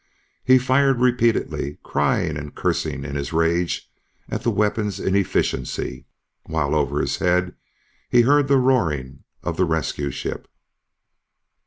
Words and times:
He 0.43 0.57
fired 0.57 0.99
repeatedly, 0.99 1.77
crying 1.83 2.35
and 2.35 2.55
cursing 2.55 3.05
in 3.05 3.15
his 3.15 3.31
rage 3.33 3.87
at 4.29 4.41
the 4.41 4.49
weapon's 4.49 4.99
inefficiency, 4.99 6.07
while 6.47 6.73
over 6.73 6.99
his 7.01 7.17
head 7.17 7.53
he 8.09 8.21
heard 8.21 8.47
the 8.47 8.57
roaring 8.57 9.25
of 9.43 9.57
the 9.57 9.65
rescue 9.65 10.09
ship. 10.09 10.47